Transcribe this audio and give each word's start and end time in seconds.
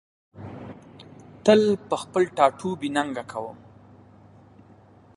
تل 1.45 1.61
په 1.89 1.95
خپل 2.03 2.23
ټاټوبي 2.37 2.89
ننګه 2.95 3.23
کوم 3.31 3.57